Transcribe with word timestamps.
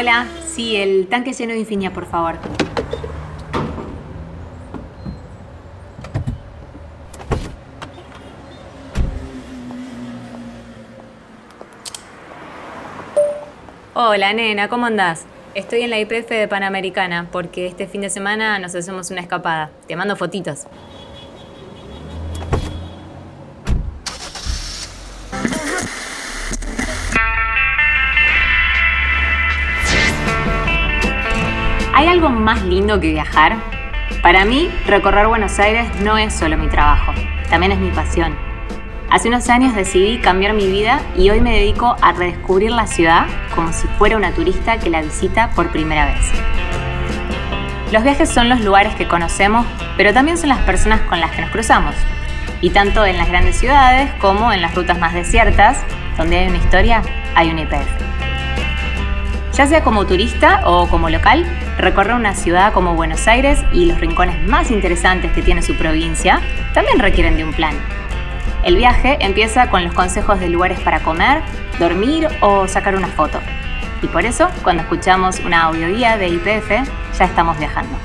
Hola, 0.00 0.28
sí, 0.46 0.76
el 0.76 1.08
tanque 1.08 1.32
lleno 1.32 1.54
de 1.54 1.58
infinia, 1.58 1.92
por 1.92 2.06
favor. 2.06 2.36
Hola, 13.94 14.32
nena, 14.34 14.68
¿cómo 14.68 14.86
andás? 14.86 15.24
Estoy 15.56 15.80
en 15.80 15.90
la 15.90 15.98
IPF 15.98 16.28
de 16.28 16.46
Panamericana 16.46 17.26
porque 17.32 17.66
este 17.66 17.88
fin 17.88 18.02
de 18.02 18.10
semana 18.10 18.60
nos 18.60 18.76
hacemos 18.76 19.10
una 19.10 19.20
escapada. 19.20 19.72
Te 19.88 19.96
mando 19.96 20.14
fotitos. 20.14 20.68
Más 32.48 32.62
lindo 32.62 32.98
que 32.98 33.10
viajar? 33.10 33.58
Para 34.22 34.46
mí, 34.46 34.70
recorrer 34.86 35.26
Buenos 35.26 35.58
Aires 35.58 35.86
no 36.00 36.16
es 36.16 36.32
solo 36.32 36.56
mi 36.56 36.66
trabajo, 36.68 37.12
también 37.50 37.72
es 37.72 37.78
mi 37.78 37.90
pasión. 37.90 38.34
Hace 39.10 39.28
unos 39.28 39.50
años 39.50 39.74
decidí 39.74 40.16
cambiar 40.16 40.54
mi 40.54 40.66
vida 40.66 40.98
y 41.14 41.28
hoy 41.28 41.42
me 41.42 41.52
dedico 41.52 41.94
a 42.00 42.12
redescubrir 42.12 42.70
la 42.70 42.86
ciudad 42.86 43.26
como 43.54 43.70
si 43.74 43.86
fuera 43.98 44.16
una 44.16 44.32
turista 44.32 44.78
que 44.78 44.88
la 44.88 45.02
visita 45.02 45.50
por 45.50 45.68
primera 45.68 46.06
vez. 46.06 46.24
Los 47.92 48.02
viajes 48.02 48.30
son 48.30 48.48
los 48.48 48.62
lugares 48.62 48.94
que 48.94 49.06
conocemos, 49.06 49.66
pero 49.98 50.14
también 50.14 50.38
son 50.38 50.48
las 50.48 50.60
personas 50.60 51.02
con 51.02 51.20
las 51.20 51.32
que 51.32 51.42
nos 51.42 51.50
cruzamos. 51.50 51.94
Y 52.62 52.70
tanto 52.70 53.04
en 53.04 53.18
las 53.18 53.28
grandes 53.28 53.56
ciudades 53.56 54.10
como 54.22 54.54
en 54.54 54.62
las 54.62 54.74
rutas 54.74 54.98
más 54.98 55.12
desiertas, 55.12 55.84
donde 56.16 56.38
hay 56.38 56.48
una 56.48 56.56
historia, 56.56 57.02
hay 57.34 57.50
un 57.50 57.58
IPF. 57.58 58.07
Ya 59.58 59.66
sea 59.66 59.82
como 59.82 60.06
turista 60.06 60.60
o 60.66 60.88
como 60.88 61.10
local, 61.10 61.44
recorrer 61.78 62.14
una 62.14 62.36
ciudad 62.36 62.72
como 62.72 62.94
Buenos 62.94 63.26
Aires 63.26 63.58
y 63.72 63.86
los 63.86 63.98
rincones 63.98 64.40
más 64.46 64.70
interesantes 64.70 65.32
que 65.32 65.42
tiene 65.42 65.62
su 65.62 65.74
provincia 65.74 66.40
también 66.74 67.00
requieren 67.00 67.36
de 67.36 67.42
un 67.42 67.52
plan. 67.52 67.74
El 68.62 68.76
viaje 68.76 69.16
empieza 69.18 69.68
con 69.68 69.82
los 69.82 69.92
consejos 69.92 70.38
de 70.38 70.48
lugares 70.48 70.78
para 70.78 71.00
comer, 71.00 71.42
dormir 71.80 72.28
o 72.40 72.68
sacar 72.68 72.94
una 72.94 73.08
foto. 73.08 73.40
Y 74.00 74.06
por 74.06 74.24
eso, 74.24 74.48
cuando 74.62 74.84
escuchamos 74.84 75.40
una 75.40 75.62
audioguía 75.62 76.16
de 76.18 76.28
IPF, 76.28 76.70
ya 77.18 77.24
estamos 77.24 77.58
viajando. 77.58 77.98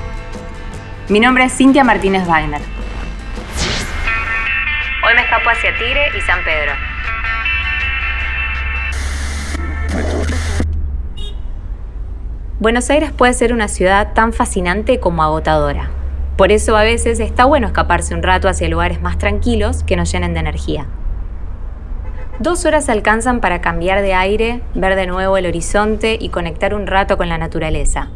Mi 1.08 1.20
nombre 1.20 1.44
es 1.44 1.56
Cintia 1.56 1.84
Martínez 1.84 2.26
Wagner. 2.26 2.62
Hoy 5.06 5.14
me 5.14 5.20
escapo 5.20 5.50
hacia 5.50 5.72
Tigre 5.78 6.18
y 6.18 6.20
San 6.22 6.42
Pedro. 6.42 6.93
Buenos 12.60 12.88
Aires 12.88 13.10
puede 13.10 13.34
ser 13.34 13.52
una 13.52 13.66
ciudad 13.66 14.12
tan 14.12 14.32
fascinante 14.32 15.00
como 15.00 15.24
agotadora. 15.24 15.90
Por 16.36 16.52
eso 16.52 16.76
a 16.76 16.84
veces 16.84 17.18
está 17.18 17.46
bueno 17.46 17.66
escaparse 17.66 18.14
un 18.14 18.22
rato 18.22 18.48
hacia 18.48 18.68
lugares 18.68 19.02
más 19.02 19.18
tranquilos 19.18 19.82
que 19.82 19.96
nos 19.96 20.12
llenen 20.12 20.34
de 20.34 20.40
energía. 20.40 20.86
Dos 22.38 22.64
horas 22.64 22.88
alcanzan 22.88 23.40
para 23.40 23.60
cambiar 23.60 24.02
de 24.02 24.14
aire, 24.14 24.60
ver 24.76 24.94
de 24.94 25.08
nuevo 25.08 25.36
el 25.36 25.46
horizonte 25.46 26.16
y 26.20 26.28
conectar 26.28 26.74
un 26.74 26.86
rato 26.86 27.16
con 27.16 27.28
la 27.28 27.38
naturaleza. 27.38 28.10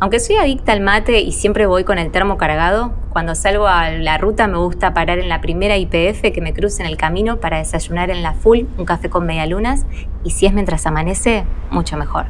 Aunque 0.00 0.20
soy 0.20 0.36
adicta 0.36 0.72
al 0.72 0.82
mate 0.82 1.20
y 1.20 1.32
siempre 1.32 1.64
voy 1.64 1.84
con 1.84 1.98
el 1.98 2.10
termo 2.10 2.36
cargado, 2.36 2.92
cuando 3.08 3.34
salgo 3.34 3.68
a 3.68 3.88
la 3.88 4.18
ruta 4.18 4.48
me 4.48 4.58
gusta 4.58 4.92
parar 4.92 5.18
en 5.18 5.30
la 5.30 5.40
primera 5.40 5.78
IPF 5.78 6.30
que 6.34 6.42
me 6.42 6.52
cruce 6.52 6.82
en 6.82 6.90
el 6.90 6.98
camino 6.98 7.40
para 7.40 7.56
desayunar 7.56 8.10
en 8.10 8.22
la 8.22 8.34
full 8.34 8.64
un 8.76 8.84
café 8.84 9.08
con 9.08 9.24
medialunas 9.24 9.86
y 10.24 10.30
si 10.32 10.44
es 10.44 10.52
mientras 10.52 10.86
amanece, 10.86 11.46
mucho 11.70 11.96
mejor. 11.96 12.26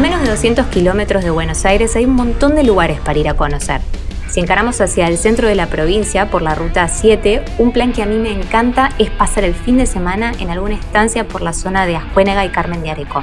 A 0.00 0.02
menos 0.02 0.22
de 0.22 0.30
200 0.30 0.68
kilómetros 0.68 1.22
de 1.22 1.28
Buenos 1.28 1.66
Aires 1.66 1.94
hay 1.94 2.06
un 2.06 2.14
montón 2.14 2.54
de 2.54 2.62
lugares 2.62 2.98
para 3.00 3.18
ir 3.18 3.28
a 3.28 3.34
conocer. 3.34 3.82
Si 4.30 4.40
encaramos 4.40 4.80
hacia 4.80 5.06
el 5.06 5.18
centro 5.18 5.46
de 5.46 5.54
la 5.54 5.66
provincia 5.66 6.30
por 6.30 6.40
la 6.40 6.54
ruta 6.54 6.88
7, 6.88 7.44
un 7.58 7.70
plan 7.70 7.92
que 7.92 8.02
a 8.02 8.06
mí 8.06 8.16
me 8.16 8.32
encanta 8.32 8.88
es 8.98 9.10
pasar 9.10 9.44
el 9.44 9.52
fin 9.54 9.76
de 9.76 9.84
semana 9.84 10.32
en 10.38 10.48
alguna 10.48 10.76
estancia 10.76 11.28
por 11.28 11.42
la 11.42 11.52
zona 11.52 11.84
de 11.84 11.96
Ascuénaga 11.96 12.46
y 12.46 12.48
Carmen 12.48 12.82
de 12.82 12.92
Areco. 12.92 13.20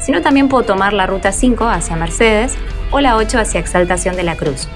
Si 0.00 0.12
no, 0.12 0.20
también 0.20 0.50
puedo 0.50 0.64
tomar 0.64 0.92
la 0.92 1.06
ruta 1.06 1.32
5 1.32 1.64
hacia 1.64 1.96
Mercedes 1.96 2.56
o 2.90 3.00
la 3.00 3.16
8 3.16 3.38
hacia 3.38 3.60
Exaltación 3.60 4.14
de 4.14 4.24
la 4.24 4.36
Cruz. 4.36 4.68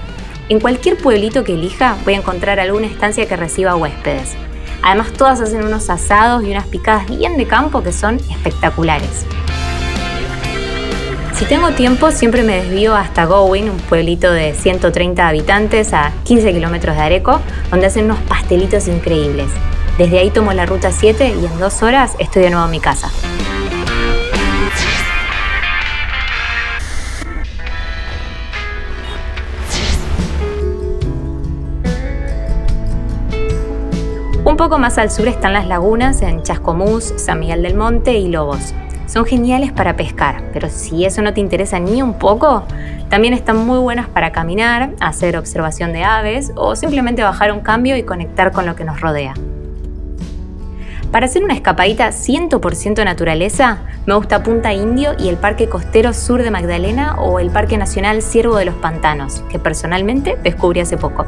En 0.49 0.59
cualquier 0.59 0.97
pueblito 0.97 1.43
que 1.43 1.53
elija 1.53 1.97
voy 2.03 2.15
a 2.15 2.17
encontrar 2.17 2.59
alguna 2.59 2.87
estancia 2.87 3.27
que 3.27 3.35
reciba 3.35 3.75
huéspedes. 3.75 4.33
Además, 4.81 5.13
todas 5.13 5.39
hacen 5.39 5.63
unos 5.63 5.91
asados 5.91 6.43
y 6.43 6.49
unas 6.49 6.65
picadas 6.65 7.05
bien 7.05 7.37
de 7.37 7.45
campo 7.45 7.83
que 7.83 7.93
son 7.93 8.15
espectaculares. 8.31 9.27
Si 11.37 11.45
tengo 11.45 11.69
tiempo, 11.69 12.09
siempre 12.09 12.41
me 12.41 12.55
desvío 12.55 12.95
hasta 12.95 13.25
Gowin, 13.25 13.69
un 13.69 13.77
pueblito 13.77 14.31
de 14.31 14.55
130 14.55 15.27
habitantes 15.27 15.93
a 15.93 16.11
15 16.23 16.51
kilómetros 16.51 16.95
de 16.95 17.01
Areco, 17.03 17.39
donde 17.69 17.85
hacen 17.85 18.05
unos 18.05 18.17
pastelitos 18.21 18.87
increíbles. 18.87 19.45
Desde 19.99 20.17
ahí 20.17 20.31
tomo 20.31 20.51
la 20.53 20.65
ruta 20.65 20.91
7 20.91 21.35
y 21.39 21.45
en 21.45 21.59
dos 21.59 21.83
horas 21.83 22.15
estoy 22.17 22.41
de 22.41 22.49
nuevo 22.49 22.65
en 22.65 22.71
mi 22.71 22.79
casa. 22.79 23.11
Un 34.43 34.57
poco 34.57 34.79
más 34.79 34.97
al 34.97 35.11
sur 35.11 35.27
están 35.27 35.53
las 35.53 35.67
lagunas 35.67 36.23
en 36.23 36.41
Chascomús, 36.41 37.13
San 37.17 37.39
Miguel 37.39 37.61
del 37.61 37.75
Monte 37.75 38.13
y 38.13 38.27
Lobos. 38.27 38.73
Son 39.07 39.25
geniales 39.25 39.71
para 39.71 39.95
pescar, 39.95 40.43
pero 40.51 40.69
si 40.69 41.05
eso 41.05 41.21
no 41.21 41.33
te 41.33 41.39
interesa 41.39 41.79
ni 41.79 42.01
un 42.01 42.15
poco, 42.15 42.63
también 43.09 43.33
están 43.33 43.65
muy 43.65 43.79
buenas 43.79 44.09
para 44.09 44.33
caminar, 44.33 44.91
hacer 44.99 45.37
observación 45.37 45.93
de 45.93 46.03
aves 46.03 46.51
o 46.55 46.75
simplemente 46.75 47.23
bajar 47.23 47.53
un 47.53 47.61
cambio 47.61 47.95
y 47.95 48.03
conectar 48.03 48.51
con 48.51 48.65
lo 48.65 48.75
que 48.75 48.83
nos 48.83 48.99
rodea. 48.99 49.33
Para 51.09 51.27
hacer 51.27 51.41
una 51.41 51.53
escapadita 51.53 52.09
100% 52.09 53.05
naturaleza, 53.05 53.79
me 54.05 54.13
gusta 54.13 54.43
Punta 54.43 54.73
Indio 54.73 55.13
y 55.17 55.29
el 55.29 55.37
Parque 55.37 55.69
Costero 55.69 56.11
Sur 56.11 56.43
de 56.43 56.51
Magdalena 56.51 57.15
o 57.15 57.39
el 57.39 57.49
Parque 57.49 57.77
Nacional 57.77 58.21
Ciervo 58.21 58.57
de 58.57 58.65
los 58.65 58.75
Pantanos, 58.75 59.41
que 59.49 59.57
personalmente 59.57 60.37
descubrí 60.43 60.81
hace 60.81 60.97
poco. 60.97 61.25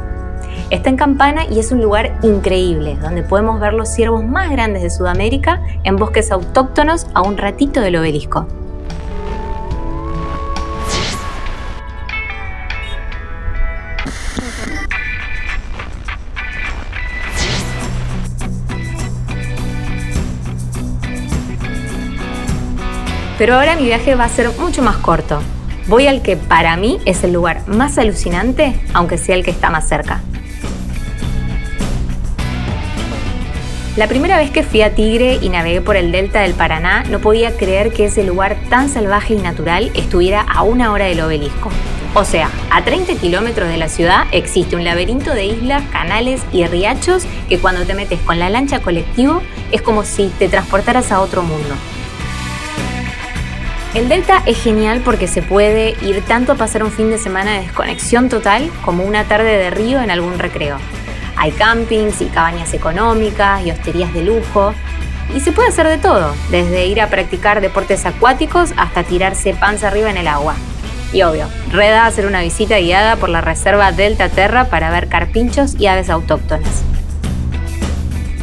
Está 0.69 0.91
en 0.91 0.97
Campana 0.97 1.45
y 1.49 1.57
es 1.57 1.71
un 1.71 1.81
lugar 1.81 2.19
increíble, 2.21 2.95
donde 3.01 3.23
podemos 3.23 3.59
ver 3.59 3.73
los 3.73 3.89
ciervos 3.89 4.23
más 4.23 4.51
grandes 4.51 4.83
de 4.83 4.91
Sudamérica 4.91 5.63
en 5.83 5.95
bosques 5.95 6.31
autóctonos 6.31 7.07
a 7.15 7.23
un 7.23 7.37
ratito 7.37 7.81
del 7.81 7.95
obelisco. 7.95 8.45
Pero 23.39 23.55
ahora 23.55 23.75
mi 23.75 23.85
viaje 23.85 24.13
va 24.13 24.25
a 24.25 24.29
ser 24.29 24.51
mucho 24.59 24.83
más 24.83 24.97
corto. 24.97 25.39
Voy 25.87 26.05
al 26.05 26.21
que 26.21 26.37
para 26.37 26.77
mí 26.77 26.99
es 27.05 27.23
el 27.23 27.33
lugar 27.33 27.67
más 27.67 27.97
alucinante, 27.97 28.79
aunque 28.93 29.17
sea 29.17 29.35
el 29.35 29.43
que 29.43 29.49
está 29.49 29.71
más 29.71 29.87
cerca. 29.87 30.21
La 33.99 34.07
primera 34.07 34.37
vez 34.37 34.49
que 34.49 34.63
fui 34.63 34.81
a 34.81 34.95
Tigre 34.95 35.39
y 35.41 35.49
navegué 35.49 35.81
por 35.81 35.97
el 35.97 36.13
delta 36.13 36.39
del 36.39 36.53
Paraná, 36.53 37.03
no 37.09 37.19
podía 37.19 37.57
creer 37.57 37.91
que 37.91 38.05
ese 38.05 38.23
lugar 38.23 38.55
tan 38.69 38.87
salvaje 38.87 39.33
y 39.33 39.39
natural 39.39 39.91
estuviera 39.93 40.39
a 40.39 40.63
una 40.63 40.93
hora 40.93 41.03
del 41.03 41.19
obelisco. 41.19 41.69
O 42.13 42.23
sea, 42.23 42.49
a 42.71 42.81
30 42.81 43.15
kilómetros 43.15 43.67
de 43.67 43.75
la 43.75 43.89
ciudad 43.89 44.25
existe 44.31 44.77
un 44.77 44.85
laberinto 44.85 45.33
de 45.33 45.47
islas, 45.47 45.83
canales 45.91 46.41
y 46.53 46.65
riachos 46.65 47.25
que 47.49 47.59
cuando 47.59 47.85
te 47.85 47.93
metes 47.93 48.21
con 48.21 48.39
la 48.39 48.49
lancha 48.49 48.79
colectivo 48.79 49.41
es 49.73 49.81
como 49.81 50.05
si 50.05 50.31
te 50.39 50.47
transportaras 50.47 51.11
a 51.11 51.19
otro 51.19 51.43
mundo. 51.43 51.75
El 53.95 54.07
Delta 54.07 54.43
es 54.45 54.63
genial 54.63 55.01
porque 55.03 55.27
se 55.27 55.41
puede 55.41 55.97
ir 56.01 56.21
tanto 56.21 56.53
a 56.53 56.55
pasar 56.55 56.85
un 56.85 56.91
fin 56.93 57.09
de 57.09 57.17
semana 57.17 57.55
de 57.55 57.63
desconexión 57.63 58.29
total 58.29 58.71
como 58.85 59.03
una 59.03 59.25
tarde 59.25 59.57
de 59.57 59.69
río 59.71 59.99
en 59.99 60.09
algún 60.09 60.39
recreo. 60.39 60.77
Hay 61.39 61.51
campings 61.51 62.19
y 62.21 62.25
cabañas 62.25 62.73
económicas 62.73 63.65
y 63.65 63.71
hosterías 63.71 64.13
de 64.13 64.23
lujo. 64.23 64.73
Y 65.33 65.39
se 65.39 65.53
puede 65.53 65.69
hacer 65.69 65.87
de 65.87 65.97
todo, 65.97 66.35
desde 66.51 66.87
ir 66.87 66.99
a 66.99 67.09
practicar 67.09 67.61
deportes 67.61 68.05
acuáticos 68.05 68.73
hasta 68.75 69.03
tirarse 69.03 69.53
panza 69.53 69.87
arriba 69.87 70.09
en 70.09 70.17
el 70.17 70.27
agua. 70.27 70.55
Y 71.13 71.21
obvio, 71.21 71.47
reda 71.71 72.05
hacer 72.05 72.25
una 72.25 72.41
visita 72.41 72.77
guiada 72.77 73.15
por 73.15 73.29
la 73.29 73.39
reserva 73.39 73.93
Delta 73.93 74.27
Terra 74.27 74.65
para 74.65 74.91
ver 74.91 75.07
carpinchos 75.07 75.75
y 75.79 75.87
aves 75.87 76.09
autóctonas. 76.09 76.83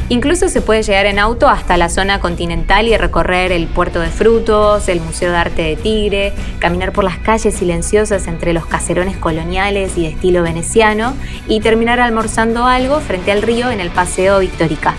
Incluso 0.08 0.49
se 0.49 0.61
puede 0.61 0.85
llegar 0.85 1.06
en 1.06 1.19
auto 1.19 1.49
hasta 1.49 1.76
la 1.76 1.88
zona 1.88 2.20
continental 2.20 2.87
y 2.87 2.97
recorrer 2.97 3.50
el 3.50 3.67
puerto 3.67 3.99
de 3.99 4.06
frutos, 4.06 4.88
el 4.88 5.00
Museo 5.00 5.32
de 5.32 5.37
Arte 5.37 5.62
de 5.62 5.75
Tigre, 5.75 6.32
caminar 6.61 6.93
por 6.93 7.03
las 7.03 7.19
calles 7.19 7.56
silenciosas 7.56 8.29
entre 8.29 8.53
los 8.53 8.67
caserones 8.67 9.17
coloniales 9.17 9.99
y 9.99 10.03
de 10.03 10.11
estilo 10.11 10.44
veneciano 10.44 11.14
y 11.49 11.58
terminar 11.58 11.99
almorzando 11.99 12.67
algo 12.67 13.00
frente 13.00 13.32
al 13.32 13.43
río 13.43 13.69
en 13.73 13.81
el 13.81 13.91
Paseo 13.91 14.38
Victorica. 14.38 14.94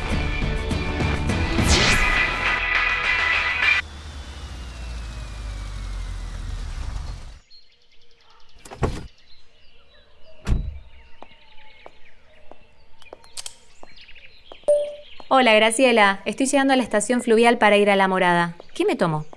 Hola 15.39 15.53
Graciela, 15.53 16.19
estoy 16.25 16.47
llegando 16.47 16.73
a 16.73 16.77
la 16.77 16.81
estación 16.81 17.21
fluvial 17.21 17.59
para 17.59 17.77
ir 17.77 17.91
a 17.91 17.95
La 17.95 18.07
Morada. 18.07 18.55
¿Qué 18.73 18.85
me 18.85 18.95
tomo? 18.95 19.27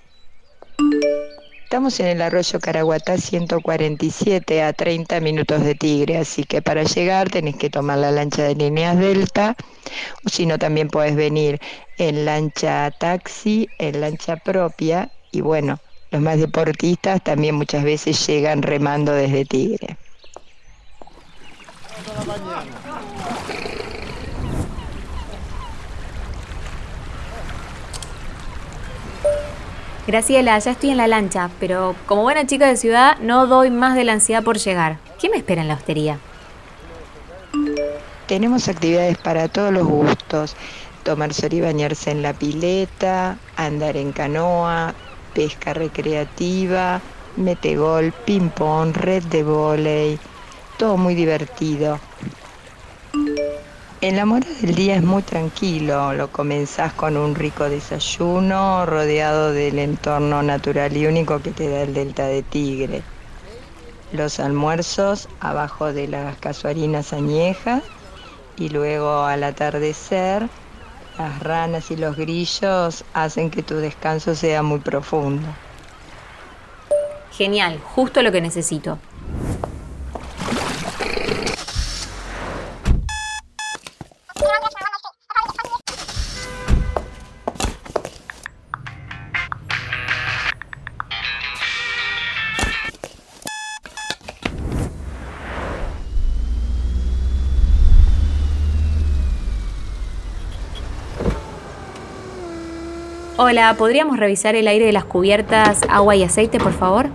Estamos 1.63 2.01
en 2.01 2.07
el 2.07 2.23
arroyo 2.23 2.59
Caraguatá 2.59 3.19
147 3.19 4.63
a 4.63 4.73
30 4.73 5.21
minutos 5.21 5.63
de 5.63 5.75
Tigre, 5.75 6.17
así 6.17 6.45
que 6.45 6.63
para 6.63 6.85
llegar 6.85 7.29
tenés 7.29 7.57
que 7.57 7.69
tomar 7.69 7.99
la 7.99 8.11
lancha 8.13 8.45
de 8.45 8.55
líneas 8.55 8.97
Delta, 8.97 9.55
o 10.25 10.31
si 10.31 10.47
no 10.47 10.59
también 10.59 10.89
puedes 10.89 11.15
venir 11.15 11.61
en 11.99 12.25
lancha 12.25 12.91
taxi, 12.93 13.69
en 13.79 14.01
lancha 14.01 14.37
propia, 14.37 15.11
y 15.33 15.43
bueno, 15.43 15.81
los 16.13 16.23
más 16.23 16.39
deportistas 16.39 17.23
también 17.23 17.57
muchas 17.57 17.85
veces 17.85 18.27
llegan 18.27 18.63
remando 18.63 19.13
desde 19.13 19.45
Tigre. 19.45 19.99
Graciela, 30.11 30.59
ya 30.59 30.73
estoy 30.73 30.91
en 30.91 30.97
la 30.97 31.07
lancha, 31.07 31.51
pero 31.61 31.95
como 32.07 32.23
buena 32.23 32.45
chica 32.45 32.67
de 32.67 32.77
ciudad 32.77 33.17
no 33.21 33.47
doy 33.47 33.71
más 33.71 33.95
de 33.95 34.03
la 34.03 34.15
ansiedad 34.15 34.43
por 34.43 34.59
llegar. 34.59 34.99
¿Qué 35.21 35.29
me 35.29 35.37
espera 35.37 35.63
en 35.63 35.69
la 35.69 35.75
hostería? 35.75 36.19
Tenemos 38.27 38.67
actividades 38.67 39.17
para 39.19 39.47
todos 39.47 39.73
los 39.73 39.87
gustos. 39.87 40.57
Tomar 41.05 41.33
sol 41.33 41.53
y 41.53 41.61
bañarse 41.61 42.11
en 42.11 42.23
la 42.23 42.33
pileta, 42.33 43.39
andar 43.55 43.97
en 43.97 44.11
canoa, 44.11 44.97
pesca 45.33 45.75
recreativa, 45.75 47.01
metegol, 47.37 48.13
ping-pong, 48.25 48.93
red 48.97 49.23
de 49.23 49.45
volei. 49.45 50.19
Todo 50.77 50.97
muy 50.97 51.15
divertido. 51.15 52.01
El 54.01 54.19
amor 54.19 54.43
del 54.47 54.75
día 54.75 54.97
es 54.97 55.03
muy 55.03 55.21
tranquilo, 55.21 56.15
lo 56.15 56.33
comenzás 56.33 56.95
con 56.95 57.19
un 57.19 57.35
rico 57.35 57.69
desayuno 57.69 58.87
rodeado 58.87 59.53
del 59.53 59.79
entorno 59.79 60.43
natural 60.43 60.97
y 60.97 61.05
único 61.05 61.43
que 61.43 61.51
te 61.51 61.69
da 61.69 61.83
el 61.83 61.93
delta 61.93 62.27
de 62.27 62.43
Tigre. 62.43 63.03
Los 64.15 64.41
almuerzos 64.41 65.29
abajo 65.41 65.93
de 65.93 66.09
las 66.09 66.35
casuarinas 66.39 67.13
añejas 67.13 67.83
y 68.57 68.71
luego 68.71 69.25
al 69.25 69.45
atardecer 69.45 70.49
las 71.19 71.43
ranas 71.43 71.91
y 71.91 71.97
los 71.97 72.17
grillos 72.17 73.05
hacen 73.13 73.51
que 73.51 73.63
tu 73.63 73.75
descanso 73.75 74.35
sea 74.35 74.63
muy 74.63 74.79
profundo. 74.79 75.47
Genial, 77.33 77.79
justo 77.85 78.23
lo 78.23 78.33
que 78.33 78.41
necesito. 78.41 78.99
Hola, 103.51 103.75
¿podríamos 103.77 104.17
revisar 104.17 104.55
el 104.55 104.69
aire 104.69 104.87
de 104.87 104.93
las 104.93 105.05
cubiertas, 105.05 105.81
agua 105.89 106.15
y 106.15 106.23
aceite, 106.23 106.61
por 106.61 106.73
favor? 106.73 107.09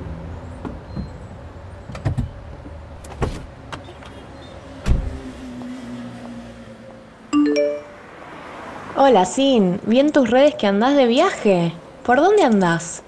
Hola, 8.97 9.23
Sin. 9.23 9.79
Vi 9.85 10.01
en 10.01 10.11
tus 10.11 10.29
redes 10.29 10.55
que 10.55 10.67
andás 10.67 10.97
de 10.97 11.05
viaje. 11.05 11.71
¿Por 12.03 12.17
dónde 12.17 12.43
andás? 12.43 13.04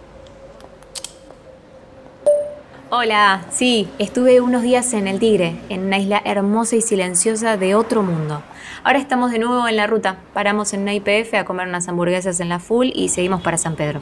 Hola, 2.90 3.42
sí, 3.50 3.92
estuve 4.00 4.40
unos 4.40 4.62
días 4.62 4.94
en 4.94 5.10
el 5.10 5.20
Tigre, 5.20 5.60
en 5.68 5.88
una 5.88 5.98
isla 5.98 6.22
hermosa 6.24 6.78
y 6.78 6.82
silenciosa 6.82 7.58
de 7.58 7.76
otro 7.76 8.02
mundo. 8.02 8.42
Ahora 8.82 8.98
estamos 8.98 9.32
de 9.32 9.40
nuevo 9.40 9.68
en 9.68 9.76
la 9.76 9.88
ruta. 9.88 10.16
Paramos 10.34 10.72
en 10.72 10.84
una 10.84 10.94
IPF 10.94 11.34
a 11.34 11.44
comer 11.44 11.68
unas 11.68 11.90
hamburguesas 11.90 12.40
en 12.40 12.48
la 12.48 12.60
full 12.60 12.88
y 12.94 13.10
seguimos 13.10 13.42
para 13.42 13.58
San 13.58 13.76
Pedro. 13.76 14.00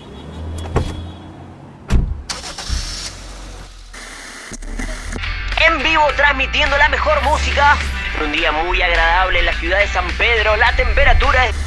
En 5.67 5.81
vivo 5.81 6.03
transmitiendo 6.15 6.77
la 6.77 6.88
mejor 6.89 7.23
música. 7.23 7.77
Un 8.23 8.31
día 8.33 8.51
muy 8.51 8.79
agradable 8.83 9.39
en 9.39 9.45
la 9.47 9.53
ciudad 9.53 9.79
de 9.79 9.88
San 9.88 10.07
Pedro. 10.15 10.57
La 10.57 10.75
temperatura 10.75 11.47
es 11.47 11.64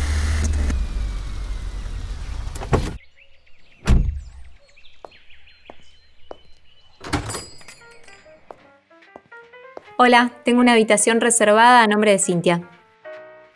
Hola, 10.00 10.30
tengo 10.44 10.60
una 10.60 10.74
habitación 10.74 11.20
reservada 11.20 11.82
a 11.82 11.88
nombre 11.88 12.12
de 12.12 12.20
Cintia. 12.20 12.62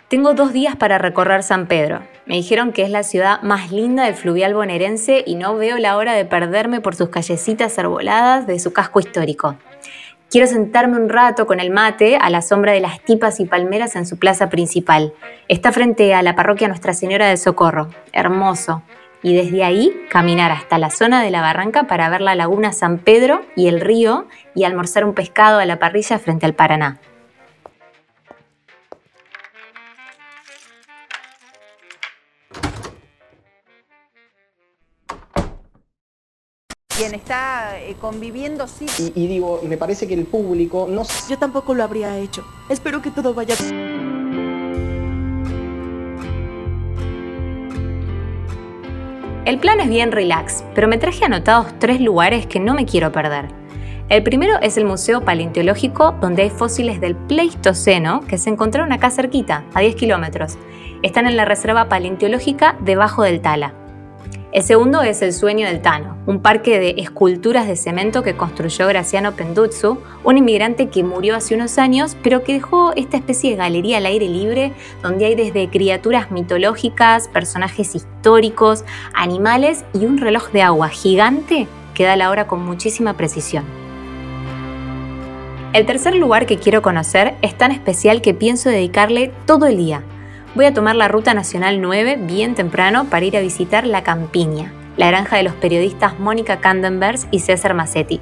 Tengo 0.08 0.34
dos 0.34 0.52
días 0.52 0.74
para 0.74 0.98
recorrer 0.98 1.44
San 1.44 1.68
Pedro. 1.68 2.00
Me 2.26 2.34
dijeron 2.34 2.72
que 2.72 2.82
es 2.82 2.90
la 2.90 3.04
ciudad 3.04 3.40
más 3.42 3.70
linda 3.70 4.06
del 4.06 4.16
fluvial 4.16 4.52
bonaerense 4.52 5.22
y 5.24 5.36
no 5.36 5.54
veo 5.54 5.78
la 5.78 5.96
hora 5.96 6.14
de 6.14 6.24
perderme 6.24 6.80
por 6.80 6.96
sus 6.96 7.10
callecitas 7.10 7.78
arboladas 7.78 8.48
de 8.48 8.58
su 8.58 8.72
casco 8.72 8.98
histórico. 8.98 9.54
Quiero 10.30 10.48
sentarme 10.48 10.96
un 10.96 11.10
rato 11.10 11.46
con 11.46 11.60
el 11.60 11.70
mate 11.70 12.16
a 12.16 12.28
la 12.28 12.42
sombra 12.42 12.72
de 12.72 12.80
las 12.80 12.98
tipas 13.04 13.38
y 13.38 13.44
palmeras 13.44 13.94
en 13.94 14.04
su 14.04 14.18
plaza 14.18 14.50
principal. 14.50 15.14
Está 15.46 15.70
frente 15.70 16.12
a 16.12 16.22
la 16.22 16.34
parroquia 16.34 16.66
Nuestra 16.66 16.92
Señora 16.92 17.28
del 17.28 17.38
Socorro. 17.38 17.88
Hermoso 18.12 18.82
y 19.22 19.34
desde 19.34 19.64
ahí 19.64 19.94
caminar 20.10 20.50
hasta 20.52 20.78
la 20.78 20.90
zona 20.90 21.22
de 21.22 21.30
la 21.30 21.40
barranca 21.40 21.84
para 21.84 22.08
ver 22.08 22.20
la 22.20 22.34
laguna 22.34 22.72
San 22.72 22.98
Pedro 22.98 23.42
y 23.56 23.68
el 23.68 23.80
río 23.80 24.26
y 24.54 24.64
almorzar 24.64 25.04
un 25.04 25.14
pescado 25.14 25.58
a 25.58 25.66
la 25.66 25.78
parrilla 25.78 26.18
frente 26.18 26.46
al 26.46 26.54
Paraná. 26.54 27.00
quien 36.94 37.14
está 37.14 37.80
eh, 37.80 37.96
conviviendo 38.00 38.68
sí. 38.68 38.86
Y, 38.98 39.24
y, 39.24 39.26
digo, 39.26 39.60
me 39.64 39.76
parece 39.76 40.06
que 40.06 40.14
el 40.14 40.24
público 40.24 40.86
no... 40.88 41.02
Yo 41.28 41.36
tampoco 41.36 41.74
lo 41.74 41.82
habría 41.82 42.16
hecho. 42.18 42.44
Espero 42.68 43.02
que 43.02 43.10
todo 43.10 43.34
vaya... 43.34 43.56
El 49.44 49.58
plan 49.58 49.80
es 49.80 49.88
bien 49.88 50.12
relax, 50.12 50.64
pero 50.72 50.86
me 50.86 50.98
traje 50.98 51.24
anotados 51.24 51.76
tres 51.80 52.00
lugares 52.00 52.46
que 52.46 52.60
no 52.60 52.74
me 52.74 52.86
quiero 52.86 53.10
perder. 53.10 53.48
El 54.08 54.22
primero 54.22 54.60
es 54.62 54.76
el 54.76 54.84
Museo 54.84 55.24
Paleontológico, 55.24 56.12
donde 56.20 56.42
hay 56.42 56.50
fósiles 56.50 57.00
del 57.00 57.16
Pleistoceno 57.16 58.20
que 58.20 58.38
se 58.38 58.50
encontraron 58.50 58.92
acá 58.92 59.10
cerquita, 59.10 59.64
a 59.74 59.80
10 59.80 59.96
kilómetros. 59.96 60.58
Están 61.02 61.26
en 61.26 61.36
la 61.36 61.44
Reserva 61.44 61.88
Paleontológica 61.88 62.76
debajo 62.80 63.24
del 63.24 63.40
Tala. 63.40 63.81
El 64.52 64.62
segundo 64.62 65.00
es 65.00 65.22
El 65.22 65.32
Sueño 65.32 65.66
del 65.66 65.80
Tano, 65.80 66.18
un 66.26 66.42
parque 66.42 66.78
de 66.78 66.96
esculturas 66.98 67.66
de 67.66 67.74
cemento 67.74 68.22
que 68.22 68.36
construyó 68.36 68.86
Graciano 68.86 69.32
Penduzzo, 69.32 70.02
un 70.24 70.36
inmigrante 70.36 70.90
que 70.90 71.02
murió 71.02 71.36
hace 71.36 71.54
unos 71.54 71.78
años, 71.78 72.18
pero 72.22 72.44
que 72.44 72.52
dejó 72.52 72.92
esta 72.94 73.16
especie 73.16 73.52
de 73.52 73.56
galería 73.56 73.96
al 73.96 74.04
aire 74.04 74.28
libre, 74.28 74.74
donde 75.02 75.24
hay 75.24 75.36
desde 75.36 75.70
criaturas 75.70 76.30
mitológicas, 76.30 77.28
personajes 77.28 77.94
históricos, 77.94 78.84
animales 79.14 79.86
y 79.94 80.04
un 80.04 80.18
reloj 80.18 80.50
de 80.50 80.60
agua 80.60 80.90
gigante 80.90 81.66
que 81.94 82.04
da 82.04 82.16
la 82.16 82.28
hora 82.28 82.46
con 82.46 82.62
muchísima 82.62 83.14
precisión. 83.16 83.64
El 85.72 85.86
tercer 85.86 86.14
lugar 86.14 86.44
que 86.44 86.58
quiero 86.58 86.82
conocer 86.82 87.36
es 87.40 87.56
tan 87.56 87.72
especial 87.72 88.20
que 88.20 88.34
pienso 88.34 88.68
dedicarle 88.68 89.32
todo 89.46 89.64
el 89.64 89.78
día 89.78 90.04
voy 90.54 90.66
a 90.66 90.74
tomar 90.74 90.96
la 90.96 91.08
Ruta 91.08 91.34
Nacional 91.34 91.80
9 91.80 92.18
bien 92.20 92.54
temprano 92.54 93.06
para 93.06 93.24
ir 93.24 93.36
a 93.36 93.40
visitar 93.40 93.86
La 93.86 94.02
Campiña, 94.02 94.72
la 94.96 95.08
granja 95.08 95.36
de 95.36 95.44
los 95.44 95.54
periodistas 95.54 96.18
Mónica 96.18 96.60
Candenbergs 96.60 97.26
y 97.30 97.38
César 97.38 97.74
Massetti. 97.74 98.20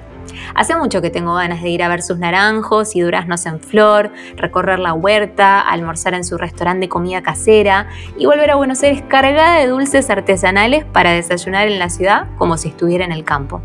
Hace 0.54 0.76
mucho 0.76 1.02
que 1.02 1.10
tengo 1.10 1.34
ganas 1.34 1.60
de 1.60 1.70
ir 1.70 1.82
a 1.82 1.88
ver 1.88 2.02
sus 2.02 2.18
naranjos 2.18 2.94
y 2.94 3.00
duraznos 3.00 3.46
en 3.46 3.58
flor, 3.58 4.12
recorrer 4.36 4.78
la 4.78 4.92
huerta, 4.92 5.60
almorzar 5.60 6.14
en 6.14 6.24
su 6.24 6.38
restaurante 6.38 6.86
de 6.86 6.88
comida 6.88 7.22
casera 7.22 7.88
y 8.16 8.26
volver 8.26 8.52
a 8.52 8.54
Buenos 8.54 8.82
Aires 8.84 9.02
cargada 9.08 9.58
de 9.58 9.66
dulces 9.66 10.08
artesanales 10.08 10.84
para 10.84 11.10
desayunar 11.10 11.66
en 11.66 11.80
la 11.80 11.90
ciudad 11.90 12.28
como 12.38 12.56
si 12.56 12.68
estuviera 12.68 13.04
en 13.04 13.12
el 13.12 13.24
campo. 13.24 13.60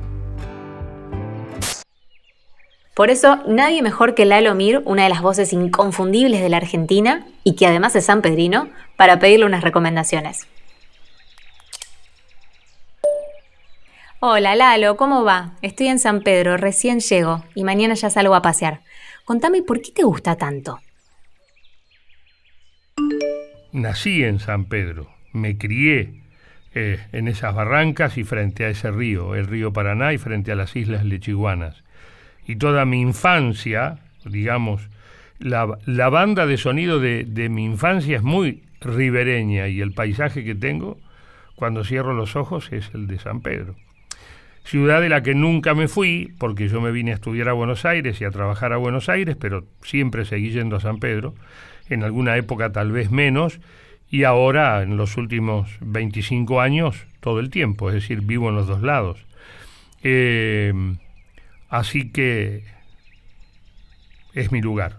Por 2.96 3.10
eso, 3.10 3.44
nadie 3.46 3.82
mejor 3.82 4.16
que 4.16 4.24
Lalo 4.24 4.56
Mir, 4.56 4.82
una 4.86 5.04
de 5.04 5.10
las 5.10 5.22
voces 5.22 5.52
inconfundibles 5.52 6.40
de 6.40 6.48
la 6.48 6.58
Argentina 6.58 7.26
y 7.44 7.58
que 7.58 7.68
además 7.68 7.94
es 7.98 8.06
San 8.06 8.22
Pedrino, 8.22 8.70
para 8.96 9.20
pedirle 9.20 9.46
unas 9.46 9.66
recomendaciones. 9.66 10.48
Hola 14.22 14.56
Lalo, 14.56 14.96
¿cómo 14.96 15.26
va? 15.26 15.58
Estoy 15.62 15.88
en 15.88 16.00
San 16.00 16.22
Pedro, 16.22 16.56
recién 16.56 17.02
llego 17.02 17.44
y 17.54 17.66
mañana 17.66 17.96
ya 17.96 18.10
salgo 18.10 18.34
a 18.34 18.42
pasear. 18.42 18.80
Contame 19.26 19.62
por 19.62 19.82
qué 19.82 19.92
te 19.92 20.04
gusta 20.04 20.38
tanto. 20.38 20.80
Nací 23.74 24.24
en 24.24 24.40
San 24.40 24.70
Pedro, 24.70 25.10
me 25.34 25.58
crié 25.58 26.24
eh, 26.74 27.06
en 27.12 27.28
esas 27.28 27.54
barrancas 27.54 28.18
y 28.18 28.24
frente 28.24 28.64
a 28.64 28.70
ese 28.70 28.90
río, 28.90 29.36
el 29.36 29.48
río 29.48 29.74
Paraná 29.74 30.14
y 30.14 30.18
frente 30.18 30.54
a 30.54 30.56
las 30.56 30.78
islas 30.78 31.04
Lechiguanas 31.04 31.85
y 32.46 32.56
toda 32.58 32.86
mi 32.86 33.02
infancia, 33.02 34.00
digamos, 34.26 34.90
la, 35.40 35.78
la 35.86 36.10
banda 36.10 36.46
de 36.46 36.58
sonido 36.58 37.00
de, 37.00 37.26
de, 37.26 37.50
mi 37.50 37.66
infancia 37.66 38.18
es 38.18 38.24
muy 38.24 38.64
ribereña 38.82 39.68
y 39.68 39.82
el 39.82 39.94
paisaje 39.94 40.44
que 40.44 40.56
tengo 40.56 40.98
cuando 41.56 41.84
cierro 41.84 42.14
los 42.14 42.36
ojos 42.36 42.72
es 42.72 42.92
el 42.94 43.08
de 43.08 43.20
San 43.20 43.42
Pedro. 43.42 43.76
Ciudad 44.64 45.02
de 45.02 45.10
la 45.10 45.22
que 45.22 45.36
nunca 45.36 45.76
me 45.76 45.88
fui, 45.88 46.34
porque 46.40 46.68
yo 46.68 46.82
me 46.82 46.92
vine 46.92 47.12
a 47.12 47.16
estudiar 47.16 47.50
a 47.50 47.54
Buenos 47.54 47.86
Aires 47.86 48.20
y 48.22 48.26
a 48.26 48.32
trabajar 48.32 48.74
a 48.74 48.78
Buenos 48.78 49.10
Aires, 49.10 49.36
pero 49.40 49.66
siempre 49.84 50.26
seguí 50.26 50.52
yendo 50.52 50.76
a 50.76 50.80
San 50.80 50.98
Pedro, 50.98 51.36
en 51.88 52.04
alguna 52.04 52.36
época 52.38 52.72
tal 52.72 52.92
vez 52.92 53.12
menos, 53.12 53.60
y 54.10 54.24
ahora 54.24 54.82
en 54.82 54.98
los 54.98 55.18
últimos 55.18 55.70
25 55.82 56.62
años 56.62 57.06
todo 57.20 57.40
el 57.40 57.50
tiempo, 57.50 57.90
es 57.90 57.96
decir, 57.96 58.22
vivo 58.22 58.50
en 58.50 58.56
los 58.56 58.68
dos 58.68 58.82
lados. 58.82 59.24
Eh, 60.02 60.74
Así 61.70 62.12
que 62.12 62.64
es 64.34 64.52
mi 64.52 64.62
lugar, 64.62 64.98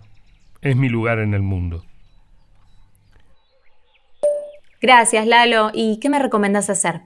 es 0.63 0.77
mi 0.77 0.89
lugar 0.89 1.19
en 1.19 1.35
el 1.35 1.43
mundo. 1.43 1.85
Gracias, 4.81 5.27
Lalo. 5.27 5.71
¿Y 5.73 5.99
qué 6.01 6.11
me 6.11 6.19
recomendás 6.19 6.71
hacer? 6.71 7.01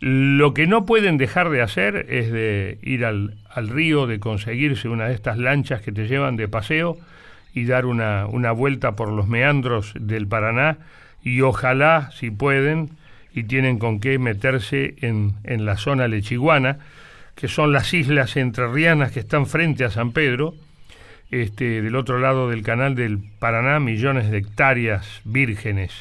Lo 0.00 0.54
que 0.54 0.66
no 0.66 0.86
pueden 0.86 1.18
dejar 1.18 1.50
de 1.50 1.60
hacer 1.60 2.06
es 2.08 2.32
de 2.32 2.78
ir 2.82 3.04
al, 3.04 3.38
río, 3.68 4.06
de 4.06 4.18
conseguirse 4.18 4.88
una 4.88 5.08
de 5.08 5.14
estas 5.14 5.36
lanchas 5.36 5.82
que 5.82 5.92
te 5.92 6.08
llevan 6.08 6.36
de 6.36 6.48
paseo 6.48 6.96
y 7.52 7.66
dar 7.66 7.84
una, 7.84 8.26
una 8.26 8.52
vuelta 8.52 8.96
por 8.96 9.10
los 9.10 9.28
meandros 9.28 9.92
del 9.98 10.26
Paraná 10.26 10.78
y 11.22 11.42
ojalá, 11.42 12.10
si 12.12 12.30
pueden, 12.30 12.90
y 13.34 13.44
tienen 13.44 13.78
con 13.78 14.00
qué 14.00 14.18
meterse 14.18 14.94
en, 15.02 15.34
en 15.44 15.66
la 15.66 15.76
zona 15.76 16.08
lechiguana, 16.08 16.78
que 17.34 17.48
son 17.48 17.72
las 17.72 17.92
islas 17.94 18.36
entrerrianas 18.36 19.12
que 19.12 19.20
están 19.20 19.46
frente 19.46 19.84
a 19.84 19.90
San 19.90 20.12
Pedro, 20.12 20.54
este, 21.30 21.82
del 21.82 21.96
otro 21.96 22.18
lado 22.18 22.50
del 22.50 22.62
canal 22.62 22.94
del 22.94 23.18
Paraná, 23.38 23.80
millones 23.80 24.30
de 24.30 24.38
hectáreas 24.38 25.20
vírgenes 25.24 25.92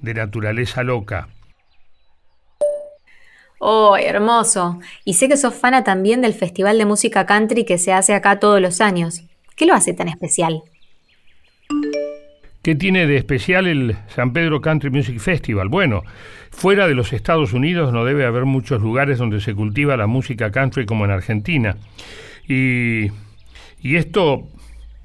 de 0.00 0.14
naturaleza 0.14 0.82
loca. 0.82 1.28
Oh, 3.58 3.96
hermoso. 3.96 4.78
Y 5.04 5.14
sé 5.14 5.28
que 5.28 5.36
sos 5.36 5.54
fana 5.54 5.82
también 5.82 6.20
del 6.20 6.34
Festival 6.34 6.78
de 6.78 6.84
Música 6.84 7.26
Country 7.26 7.64
que 7.64 7.78
se 7.78 7.92
hace 7.92 8.14
acá 8.14 8.38
todos 8.38 8.60
los 8.60 8.80
años. 8.80 9.22
¿Qué 9.56 9.66
lo 9.66 9.74
hace 9.74 9.92
tan 9.94 10.08
especial? 10.08 10.62
¿Qué 12.68 12.74
tiene 12.74 13.06
de 13.06 13.16
especial 13.16 13.66
el 13.66 13.96
San 14.08 14.34
Pedro 14.34 14.60
Country 14.60 14.90
Music 14.90 15.20
Festival? 15.20 15.70
Bueno, 15.70 16.02
fuera 16.50 16.86
de 16.86 16.94
los 16.94 17.14
Estados 17.14 17.54
Unidos 17.54 17.94
no 17.94 18.04
debe 18.04 18.26
haber 18.26 18.44
muchos 18.44 18.82
lugares 18.82 19.16
donde 19.16 19.40
se 19.40 19.54
cultiva 19.54 19.96
la 19.96 20.06
música 20.06 20.50
country 20.50 20.84
como 20.84 21.06
en 21.06 21.10
Argentina. 21.10 21.78
Y, 22.46 23.06
y 23.80 23.96
esto, 23.96 24.48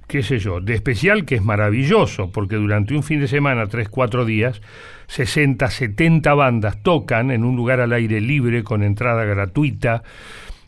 qué 0.09 0.23
sé 0.23 0.39
yo, 0.39 0.59
de 0.59 0.73
especial 0.73 1.23
que 1.23 1.35
es 1.35 1.41
maravilloso, 1.41 2.33
porque 2.33 2.57
durante 2.57 2.95
un 2.95 3.03
fin 3.03 3.21
de 3.21 3.29
semana, 3.29 3.67
tres, 3.67 3.87
cuatro 3.87 4.25
días, 4.25 4.61
60, 5.07 5.69
70 5.69 6.33
bandas 6.33 6.83
tocan 6.83 7.31
en 7.31 7.45
un 7.45 7.55
lugar 7.55 7.79
al 7.79 7.93
aire 7.93 8.19
libre 8.19 8.65
con 8.65 8.83
entrada 8.83 9.23
gratuita 9.23 10.03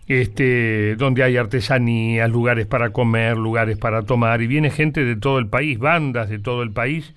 este, 0.08 0.96
donde 0.96 1.24
hay 1.24 1.38
artesanías, 1.38 2.30
lugares 2.30 2.68
para 2.68 2.92
comer, 2.92 3.38
lugares 3.38 3.78
para 3.78 4.04
tomar, 4.04 4.42
y 4.42 4.48
viene 4.48 4.70
gente 4.70 5.04
de 5.04 5.16
todo 5.16 5.40
el 5.40 5.48
país, 5.48 5.80
bandas 5.80 6.30
de 6.30 6.40
todo 6.40 6.64
el 6.64 6.72
país, 6.72 7.14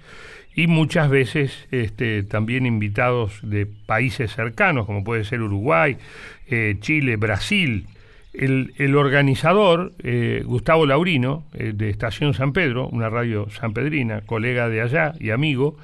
y 0.54 0.66
muchas 0.66 1.08
veces 1.08 1.68
este, 1.70 2.24
también 2.24 2.66
invitados 2.66 3.38
de 3.42 3.66
países 3.66 4.32
cercanos, 4.32 4.86
como 4.86 5.04
puede 5.04 5.24
ser 5.24 5.40
Uruguay, 5.42 5.96
eh, 6.48 6.76
Chile, 6.80 7.16
Brasil. 7.16 7.86
El, 8.32 8.94
organizador, 8.94 9.94
eh, 10.02 10.42
Gustavo 10.44 10.86
Laurino, 10.86 11.44
eh, 11.54 11.72
de 11.74 11.90
Estación 11.90 12.34
San 12.34 12.52
Pedro, 12.52 12.88
una 12.88 13.08
radio 13.08 13.48
sanpedrina, 13.50 14.20
colega 14.20 14.68
de 14.68 14.80
allá 14.80 15.12
y 15.18 15.30
amigo, 15.30 15.76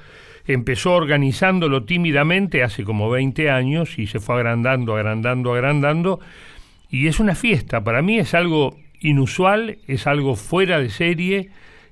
empezó 0.47 0.93
organizándolo 0.93 1.83
tímidamente 1.83 2.63
hace 2.63 2.83
como 2.83 3.09
20 3.09 3.49
años 3.49 3.97
y 3.97 4.07
se 4.07 4.19
fue 4.19 4.35
agrandando, 4.35 4.95
agrandando, 4.95 5.53
agrandando, 5.53 6.19
y 6.95 7.07
es 7.07 7.19
una 7.19 7.35
fiesta, 7.35 7.83
para 7.83 8.01
mí 8.01 8.19
es 8.19 8.33
algo 8.33 8.77
inusual, 9.01 9.79
es 9.85 10.07
algo 10.07 10.37
fuera 10.37 10.79
de 10.79 10.89
serie, 10.89 11.49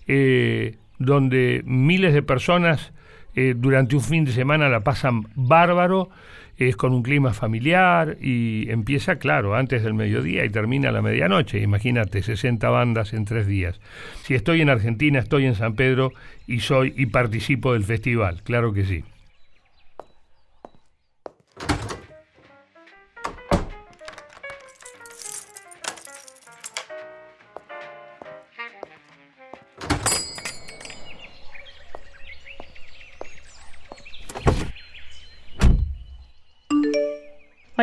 eh, 0.08 0.78
donde 0.98 1.62
miles 1.66 2.14
de 2.14 2.24
personas 2.24 2.94
eh, 3.36 3.54
durante 3.54 3.98
un 3.98 4.02
fin 4.02 4.24
de 4.24 4.32
semana 4.32 4.70
la 4.70 4.86
pasan 4.86 5.28
bárbaro, 5.36 6.10
es 6.56 6.78
con 6.78 6.94
un 6.94 7.04
clima 7.04 7.34
familiar 7.34 8.16
y 8.22 8.72
empieza, 8.72 9.18
claro, 9.18 9.56
antes 9.56 9.84
del 9.84 9.94
mediodía 9.94 10.46
y 10.46 10.50
termina 10.50 10.88
a 10.88 10.94
la 10.94 11.02
medianoche. 11.02 11.60
Imagínate, 11.60 12.24
60 12.24 12.70
bandas 12.70 13.12
en 13.12 13.26
tres 13.26 13.46
días. 13.46 13.82
Si 14.22 14.36
estoy 14.36 14.62
en 14.62 14.70
Argentina, 14.70 15.20
estoy 15.20 15.48
en 15.48 15.56
San 15.56 15.76
Pedro 15.76 16.14
y 16.48 16.62
soy 16.62 16.94
y 16.96 17.08
participo 17.08 17.74
del 17.74 17.84
festival, 17.84 18.42
claro 18.44 18.72
que 18.72 18.86
sí. 18.86 19.04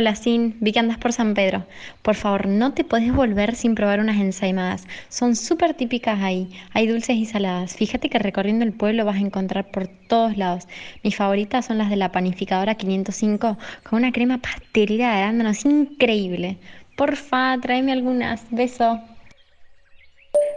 Hola, 0.01 0.15
Sin, 0.15 0.57
vi 0.61 0.73
que 0.73 0.79
andas 0.79 0.97
por 0.97 1.13
San 1.13 1.35
Pedro. 1.35 1.67
Por 2.01 2.15
favor, 2.15 2.47
no 2.47 2.73
te 2.73 2.85
puedes 2.85 3.15
volver 3.15 3.55
sin 3.55 3.75
probar 3.75 4.01
unas 4.01 4.17
ensaimadas. 4.17 4.87
Son 5.11 5.37
súper 5.37 5.75
típicas 5.75 6.23
ahí. 6.23 6.49
Hay 6.73 6.87
dulces 6.87 7.17
y 7.17 7.27
saladas. 7.27 7.77
Fíjate 7.77 8.09
que 8.09 8.19
recorriendo 8.19 8.65
el 8.65 8.73
pueblo 8.73 9.05
vas 9.05 9.17
a 9.17 9.27
encontrar 9.27 9.71
por 9.71 9.89
todos 9.89 10.39
lados. 10.39 10.67
Mis 11.05 11.17
favoritas 11.17 11.67
son 11.67 11.77
las 11.77 11.91
de 11.91 11.97
la 11.97 12.13
panificadora 12.13 12.77
505 12.77 13.59
con 13.83 13.99
una 13.99 14.11
crema 14.11 14.39
pastelera 14.39 15.11
de 15.11 15.23
arándanos 15.23 15.67
increíble. 15.67 16.57
Porfa, 16.97 17.59
tráeme 17.61 17.93
algunas. 17.93 18.47
Beso. 18.51 19.03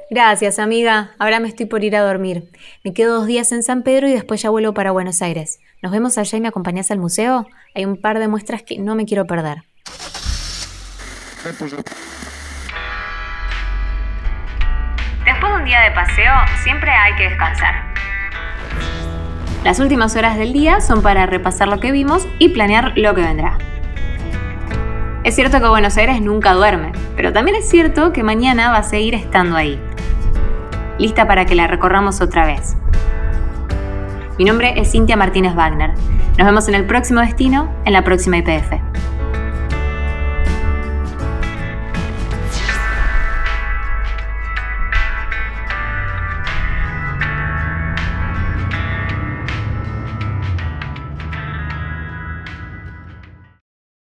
Gracias, 0.10 0.60
amiga. 0.60 1.12
Ahora 1.18 1.40
me 1.40 1.48
estoy 1.48 1.66
por 1.66 1.84
ir 1.84 1.96
a 1.96 2.02
dormir. 2.02 2.52
Me 2.84 2.94
quedo 2.94 3.16
dos 3.16 3.28
días 3.28 3.52
en 3.52 3.64
San 3.64 3.84
Pedro 3.84 4.08
y 4.08 4.14
después 4.14 4.42
ya 4.42 4.50
vuelvo 4.50 4.74
para 4.74 4.92
Buenos 4.92 5.22
Aires. 5.22 5.60
¿Nos 5.82 5.92
vemos 5.92 6.18
allá 6.18 6.38
y 6.38 6.42
me 6.42 6.48
acompañás 6.48 6.92
al 6.92 7.00
museo? 7.00 7.48
Hay 7.74 7.86
un 7.86 7.98
par 7.98 8.20
de 8.20 8.28
muestras 8.28 8.64
que 8.64 8.78
no 8.78 8.96
me 8.96 9.06
quiero 9.06 9.26
perder. 9.26 9.64
Después 11.44 11.72
de 15.52 15.56
un 15.56 15.66
día 15.66 15.82
de 15.82 15.92
paseo, 15.92 16.34
siempre 16.64 16.92
hay 16.92 17.16
que 17.16 17.24
descansar. 17.30 17.94
Las 19.64 19.80
últimas 19.80 20.16
horas 20.18 20.38
del 20.38 20.52
día 20.52 20.82
son 20.82 21.02
para 21.02 21.26
repasar 21.26 21.70
lo 21.70 21.80
que 21.80 21.92
vimos 21.92 22.28
y 22.38 22.50
planear 22.50 22.98
lo 22.98 23.16
que 23.16 23.22
vendrá. 23.22 23.58
Es 25.24 25.36
cierto 25.36 25.62
que 25.62 25.68
Buenos 25.68 25.96
Aires 25.96 26.22
nunca 26.22 26.52
duerme, 26.54 26.92
pero 27.16 27.32
también 27.32 27.56
es 27.56 27.70
cierto 27.70 28.12
que 28.12 28.24
mañana 28.24 28.72
va 28.72 28.80
a 28.80 28.84
seguir 28.84 29.16
estando 29.16 29.56
ahí. 29.56 29.82
Lista 31.00 31.28
para 31.28 31.46
que 31.46 31.56
la 31.56 31.68
recorramos 31.68 32.22
otra 32.22 32.46
vez. 32.46 32.76
Mi 34.38 34.46
nombre 34.46 34.74
es 34.80 34.92
Cintia 34.92 35.18
Martínez 35.18 35.56
Wagner. 35.56 35.92
Nos 36.38 36.46
vemos 36.46 36.68
en 36.68 36.76
el 36.76 36.86
próximo 36.86 37.22
destino, 37.22 37.70
en 37.86 37.94
la 37.94 38.04
próxima 38.04 38.38
IPF. 38.38 38.93